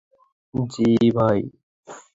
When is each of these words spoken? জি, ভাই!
জি, 0.53 0.87
ভাই! 1.15 1.39